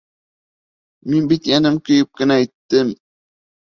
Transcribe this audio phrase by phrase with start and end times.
[1.11, 2.95] Мин бит йәнем көйөп кенә әйттем!